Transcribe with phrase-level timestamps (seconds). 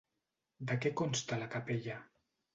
[0.71, 2.01] De què consta la capella?